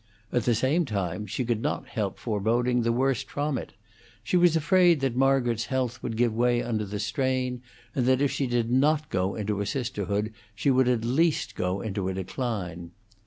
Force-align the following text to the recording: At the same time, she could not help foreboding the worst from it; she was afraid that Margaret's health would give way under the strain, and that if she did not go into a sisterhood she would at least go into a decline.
At 0.33 0.45
the 0.45 0.55
same 0.55 0.83
time, 0.85 1.27
she 1.27 1.45
could 1.45 1.61
not 1.61 1.85
help 1.89 2.17
foreboding 2.17 2.81
the 2.81 2.91
worst 2.91 3.29
from 3.29 3.55
it; 3.55 3.73
she 4.23 4.35
was 4.35 4.55
afraid 4.55 4.99
that 5.01 5.15
Margaret's 5.15 5.65
health 5.65 6.01
would 6.01 6.17
give 6.17 6.33
way 6.33 6.59
under 6.63 6.85
the 6.85 6.99
strain, 6.99 7.61
and 7.93 8.07
that 8.07 8.19
if 8.19 8.31
she 8.31 8.47
did 8.47 8.71
not 8.71 9.11
go 9.11 9.35
into 9.35 9.61
a 9.61 9.65
sisterhood 9.67 10.33
she 10.55 10.71
would 10.71 10.87
at 10.87 11.05
least 11.05 11.53
go 11.53 11.81
into 11.81 12.07
a 12.09 12.15
decline. 12.15 12.93